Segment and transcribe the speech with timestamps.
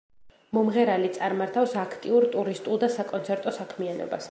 [0.57, 4.19] მომღერალი წარმართავს აქტიურ ტურისტულ და საკონცერტო საქმიანობას.